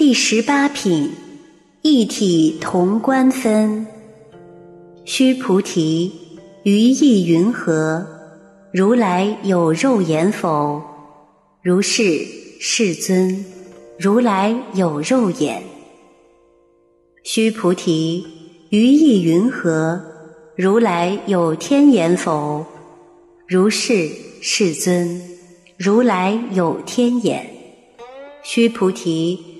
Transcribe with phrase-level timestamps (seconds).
[0.00, 1.10] 第十八品，
[1.82, 3.86] 一体同观分。
[5.04, 6.10] 须菩提，
[6.62, 8.06] 于意云何？
[8.72, 10.80] 如来有肉眼否？
[11.60, 12.24] 如是，
[12.58, 13.44] 世尊。
[13.98, 15.62] 如来有肉眼。
[17.22, 18.26] 须菩提，
[18.70, 20.00] 于意云何？
[20.56, 22.64] 如来有天眼否？
[23.46, 24.08] 如是，
[24.40, 25.20] 世尊。
[25.76, 27.46] 如来有天眼。
[28.42, 29.59] 须菩提。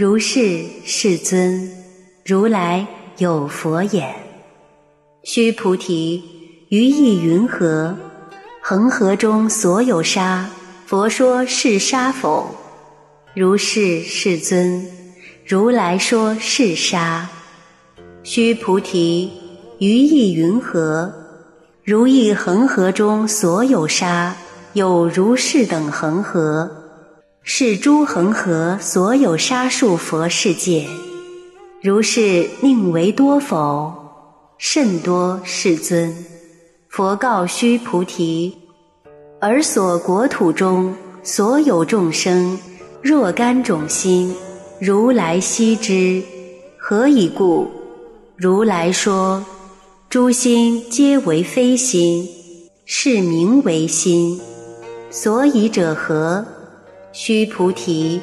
[0.00, 1.70] 如是，世尊，
[2.24, 2.86] 如来
[3.18, 4.16] 有佛眼。
[5.24, 6.24] 须菩提，
[6.70, 7.94] 于意云何？
[8.62, 10.48] 恒河中所有沙，
[10.86, 12.54] 佛说是沙否？
[13.34, 14.86] 如是，世尊，
[15.46, 17.28] 如来说是沙。
[18.22, 19.30] 须菩提，
[19.80, 21.12] 于意云何？
[21.84, 24.34] 如意恒河中所有沙，
[24.72, 26.79] 有如是等恒河。
[27.52, 30.86] 是诸恒河所有沙数佛世界，
[31.82, 33.92] 如是宁为多否？
[34.56, 36.14] 甚多，世尊。
[36.88, 38.56] 佛告须菩提：
[39.40, 42.56] 尔所国土中所有众生，
[43.02, 44.32] 若干种心，
[44.78, 46.22] 如来悉知。
[46.78, 47.68] 何以故？
[48.36, 49.44] 如来说：
[50.08, 52.28] 诸心皆为非心，
[52.86, 54.40] 是名为心。
[55.10, 56.46] 所以者何？
[57.12, 58.20] 须菩提，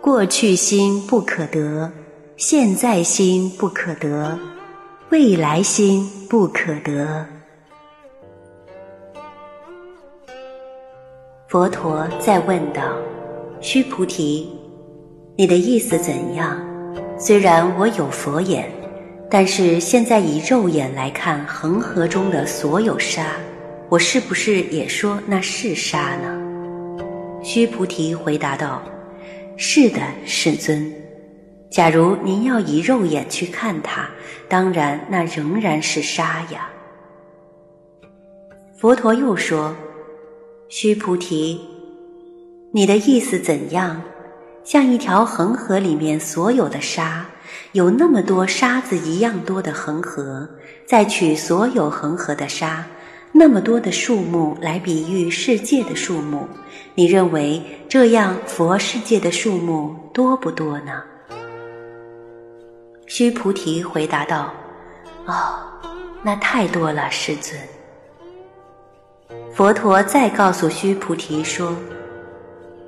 [0.00, 1.88] 过去心不可得，
[2.36, 4.36] 现在心不可得，
[5.10, 7.24] 未来心不可得。
[11.46, 12.82] 佛陀再问道
[13.62, 14.50] ：“须菩提，
[15.36, 16.60] 你的意思怎样？
[17.16, 18.68] 虽然我有佛眼，
[19.30, 23.36] 但是现在以肉眼来看恒河中的所有沙，
[23.88, 26.42] 我是不是也说那是沙呢？”
[27.46, 28.82] 须菩提回答道
[29.56, 30.92] ：“是的，世尊。
[31.70, 34.10] 假如您要以肉眼去看它，
[34.48, 36.68] 当然那仍然是沙呀。”
[38.76, 39.76] 佛陀又说
[40.68, 41.60] ：“须菩提，
[42.72, 44.02] 你的意思怎样？
[44.64, 47.24] 像一条恒河里面所有的沙，
[47.70, 50.48] 有那么多沙子一样多的恒河，
[50.84, 52.84] 再取所有恒河的沙。”
[53.38, 56.48] 那么多的数目来比喻世界的数目，
[56.94, 61.02] 你认为这样佛世界的数目多不多呢？
[63.06, 64.54] 须菩提回答道
[65.28, 65.60] ：“哦，
[66.22, 67.60] 那太多了，世尊。”
[69.52, 71.76] 佛陀再告诉须菩提说：“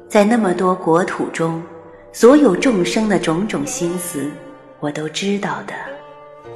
[0.09, 1.63] 在那么多国土中，
[2.11, 4.31] 所有众生的种种心思，
[4.81, 5.75] 我都知道的。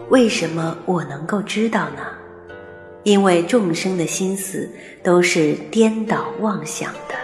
[0.09, 2.07] 为什么我能够知道呢？”
[3.05, 4.71] 因为众生的心思
[5.03, 7.15] 都是颠倒妄想的，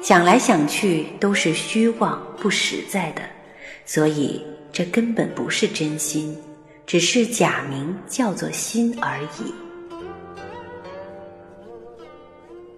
[0.00, 3.22] 想来想去都是虚妄不实在的，
[3.84, 6.36] 所以这根本不是真心，
[6.86, 9.52] 只是假名叫做心而已。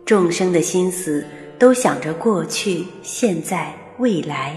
[0.07, 1.27] 众生的心思
[1.59, 4.55] 都想着过去、现在、未来，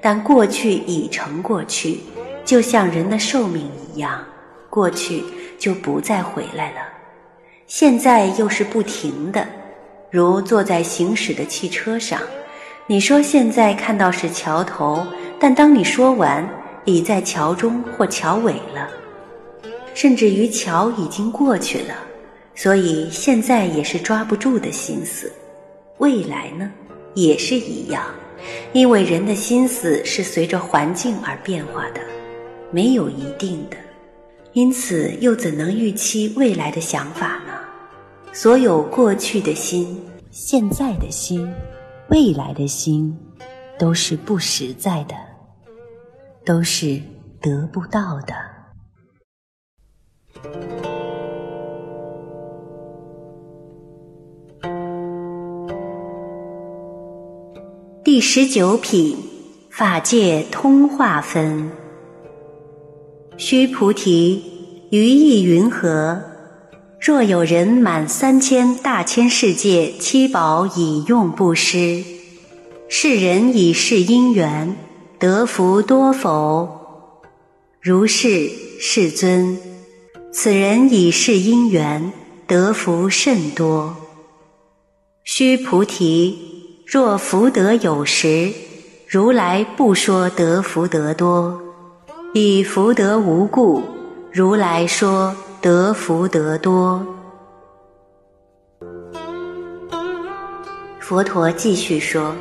[0.00, 2.00] 但过去已成过去，
[2.44, 4.24] 就像人的寿命一样，
[4.68, 5.24] 过去
[5.58, 6.95] 就不再回来了。
[7.66, 9.44] 现在又是不停的，
[10.08, 12.20] 如坐在行驶的汽车上。
[12.86, 15.04] 你说现在看到是桥头，
[15.40, 16.48] 但当你说完，
[16.84, 18.88] 已在桥中或桥尾了，
[19.94, 21.94] 甚至于桥已经过去了。
[22.54, 25.30] 所以现在也是抓不住的心思，
[25.98, 26.70] 未来呢，
[27.14, 28.04] 也是一样，
[28.72, 32.00] 因为人的心思是随着环境而变化的，
[32.70, 33.76] 没有一定的，
[34.56, 37.52] 因此又怎能预期未来的想法呢？
[38.32, 41.46] 所有过去的心、现在的心、
[42.08, 43.14] 未来的心，
[43.78, 45.14] 都是不实在的，
[46.42, 46.98] 都是
[47.38, 48.34] 得不到的。
[58.02, 59.18] 第十九品，
[59.68, 61.70] 法界通化分。
[63.38, 64.42] 须菩提，
[64.90, 66.22] 于意云何？
[66.98, 72.02] 若有人满三千大千世界七宝以用布施，
[72.88, 74.74] 世人以是因缘，
[75.18, 76.66] 得福多否？
[77.82, 78.48] 如是，
[78.80, 79.58] 世尊。
[80.32, 82.12] 此人以是因缘，
[82.46, 83.94] 得福甚多。
[85.24, 86.38] 须菩提，
[86.86, 88.50] 若福德有时，
[89.06, 91.60] 如来不说得福德多；
[92.38, 93.82] 以福德无故，
[94.30, 97.02] 如来说得福德多。
[101.00, 102.36] 佛陀继续说：“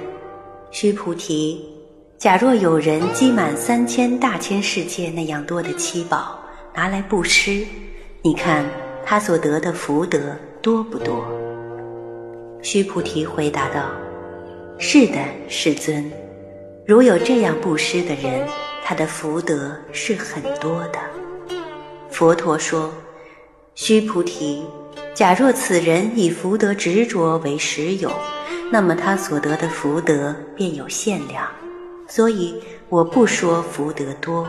[0.69, 1.65] 须菩提，
[2.17, 6.37] 假若有人积满三千大千世界那样多的七宝，
[6.73, 7.65] 拿来布施，
[8.21, 8.65] 你看
[9.05, 11.25] 他所得的福德多不多？”
[12.61, 13.85] 须菩提回答道
[14.77, 16.11] ：“是的，世尊。
[16.85, 18.45] 如有这样布施的人，
[18.85, 20.99] 他的福德是很多的。”
[22.11, 22.93] 佛陀说
[23.73, 24.63] ：“须菩提，
[25.15, 28.11] 假若此人以福德执着为实有。”
[28.71, 31.47] 那么他所得的福德便有限量，
[32.07, 32.55] 所以
[32.89, 34.47] 我不说福德多。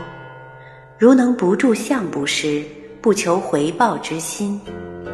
[0.97, 2.63] 如能不住相布施，
[2.99, 4.59] 不求回报之心，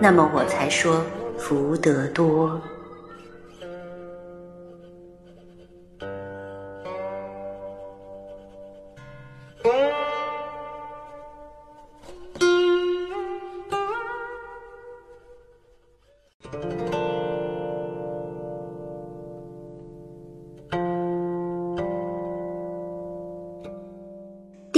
[0.02, 1.04] 那么我才说
[1.38, 2.60] 福德多。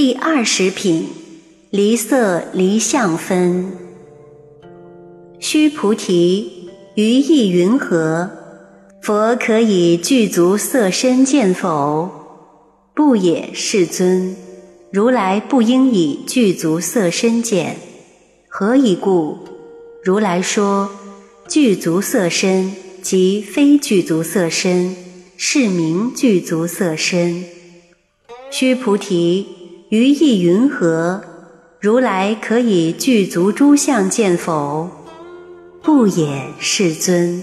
[0.05, 1.07] 第二十品，
[1.71, 3.71] 离色离相分。
[5.39, 8.29] 须菩提，于意云何？
[9.01, 12.07] 佛可以具足色身见否？
[12.93, 14.35] 不也，世尊。
[14.91, 17.77] 如来不应以具足色身见。
[18.47, 19.39] 何以故？
[20.03, 20.87] 如来说，
[21.47, 24.95] 具足色身即非具足色身，
[25.35, 27.43] 是名具足色身。
[28.51, 29.64] 须菩提。
[29.95, 31.21] 于意云何？
[31.79, 34.89] 如来可以具足诸相见否？
[35.81, 37.41] 不也，世尊。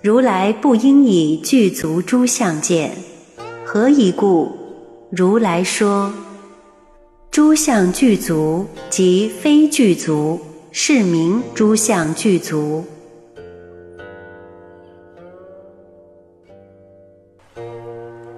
[0.00, 2.92] 如来不应以具足诸相见。
[3.66, 4.50] 何以故？
[5.10, 6.10] 如来说：
[7.30, 10.40] 诸相具足，即非具足，
[10.72, 12.82] 是名诸相具足。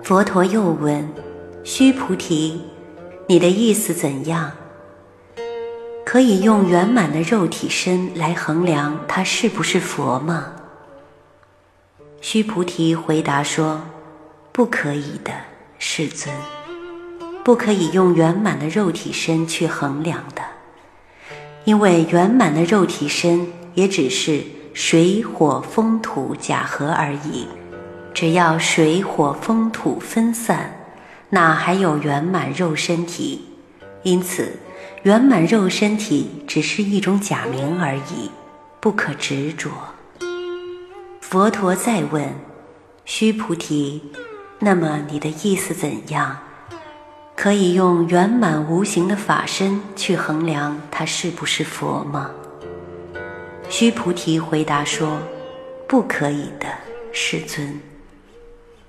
[0.02, 1.08] 佛陀又问：
[1.62, 2.60] 须菩提。
[3.32, 4.52] 你的意思怎样？
[6.04, 10.52] 可以用圆满的肉体身来衡量他是不是佛吗？
[12.20, 13.80] 须菩提回答说
[14.52, 15.32] ：“不可以的，
[15.78, 16.30] 世尊，
[17.42, 20.42] 不可以用圆满的肉体身去衡量的，
[21.64, 24.44] 因为圆满的肉体身也只是
[24.74, 27.48] 水火风土假合而已，
[28.12, 30.80] 只要水火风土分散。”
[31.34, 33.40] 哪还有圆满肉身体？
[34.02, 34.58] 因此，
[35.02, 38.30] 圆满肉身体只是一种假名而已，
[38.80, 39.70] 不可执着。
[41.22, 42.34] 佛陀再问：
[43.06, 44.02] 须菩提，
[44.58, 46.38] 那么你的意思怎样？
[47.34, 52.30] 可以用圆满无形的法身去衡量他是不是佛吗？
[53.70, 55.16] 须菩提回答说：
[55.88, 56.66] 不可以的，
[57.10, 57.80] 世尊。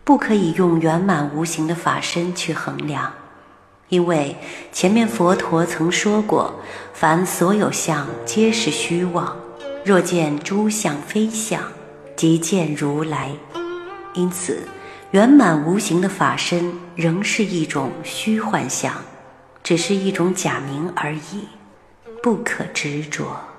[0.03, 3.13] 不可以用圆满无形的法身去衡量，
[3.87, 4.35] 因为
[4.71, 6.59] 前面佛陀曾说过，
[6.93, 9.37] 凡所有相皆是虚妄。
[9.85, 11.61] 若见诸相非相，
[12.17, 13.31] 即见如来。
[14.13, 14.67] 因此，
[15.11, 18.93] 圆满无形的法身仍是一种虚幻相，
[19.63, 21.47] 只是一种假名而已，
[22.21, 23.52] 不可执着。